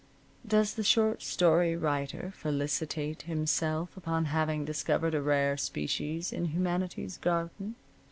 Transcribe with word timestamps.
Does 0.47 0.73
the 0.73 0.83
short 0.83 1.21
story 1.21 1.75
writer 1.75 2.33
felicitate 2.35 3.21
himself 3.21 3.95
upon 3.95 4.25
having 4.33 4.65
discovered 4.65 5.13
a 5.13 5.21
rare 5.21 5.57
species 5.57 6.33
in 6.33 6.45
humanity's 6.45 7.17
garden? 7.19 7.75